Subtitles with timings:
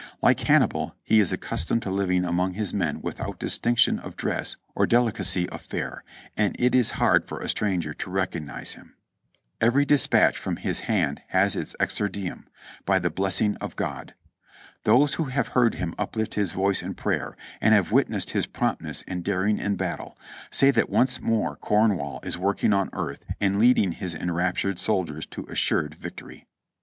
[0.19, 4.87] Like Hannibal he is accustomed to living among his men without distinction of dress or
[4.87, 6.03] delicacy of fare,
[6.35, 8.95] and it is hard for a stranger to recognize him.
[9.61, 12.47] "Every dispatch from his hand has its exordium:
[12.83, 14.15] 'By the bless ing of God.'
[14.85, 19.03] "Those who have heard him uplift his voice in prayer, and have witnessed his promptness
[19.07, 20.17] and daring in battle,
[20.49, 25.45] say that once more Cromwell is working on earth and leading his enraptured soldiers to
[25.47, 26.47] assured victory."